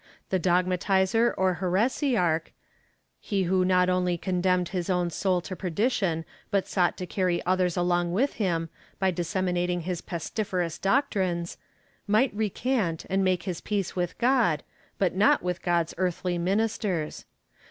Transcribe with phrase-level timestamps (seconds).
[0.31, 2.47] The dogmatizer or here siarch—
[3.19, 7.77] he who not only condemned his own soul to perdition but sought to carry others
[7.77, 11.59] along with him, by disseminating his pestiferous doctrines—
[12.17, 14.63] might recant and make his peace with God,
[14.97, 17.25] but not with God's earthly ministers.